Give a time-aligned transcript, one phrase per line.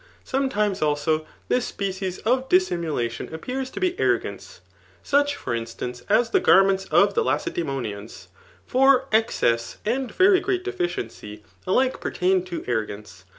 [0.23, 4.61] Sometimes, also, this species of dissimulatkm appears to be arro gance;
[5.03, 8.25] such, for instance, as the garments of the Lace^ dsKmoifiians.
[8.65, 13.25] For excess and very great deficiency^ alike pertain to arrogance.